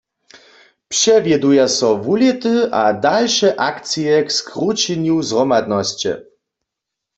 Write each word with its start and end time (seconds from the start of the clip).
Přewjeduja 0.91 1.67
so 1.77 1.89
wulěty 2.03 2.55
a 2.81 2.91
dalše 3.05 3.49
akcije 3.69 4.15
k 4.25 4.29
skrućenju 4.37 5.15
zhromadnosće. 5.29 6.13